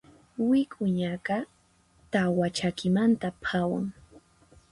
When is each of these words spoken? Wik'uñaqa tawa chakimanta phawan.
Wik'uñaqa 0.49 1.37
tawa 2.11 2.45
chakimanta 2.57 3.29
phawan. 3.43 3.85